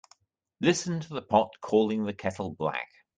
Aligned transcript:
Listen 0.59 0.99
to 0.99 1.09
the 1.13 1.21
pot 1.21 1.51
calling 1.61 2.05
the 2.05 2.13
kettle 2.15 2.49
black. 2.55 2.87